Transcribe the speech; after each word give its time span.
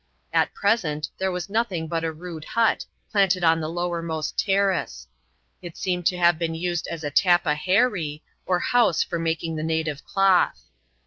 At 0.33 0.55
present, 0.55 1.09
there 1.19 1.31
was 1.31 1.47
nothing 1.47 1.87
but 1.87 2.03
a 2.03 2.11
rude 2.11 2.43
hut, 2.43 2.87
planted 3.11 3.43
on 3.43 3.59
the 3.59 3.69
lowermost 3.69 4.35
terrace. 4.35 5.05
It 5.61 5.77
seemed 5.77 6.07
to 6.07 6.17
have 6.17 6.39
been 6.39 6.55
used 6.55 6.87
as 6.87 7.03
a" 7.03 7.11
tappa 7.23 7.53
herreef^ 7.53 8.21
or 8.47 8.57
house 8.59 9.03
for 9.03 9.19
making 9.19 9.57
the 9.57 9.63
native 9.63 10.03
cloth. 10.03 10.65